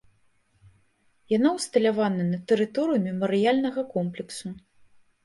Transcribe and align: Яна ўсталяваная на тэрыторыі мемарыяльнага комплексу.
Яна 1.33 1.49
ўсталяваная 1.57 2.25
на 2.29 2.39
тэрыторыі 2.53 3.03
мемарыяльнага 3.05 3.85
комплексу. 3.93 4.47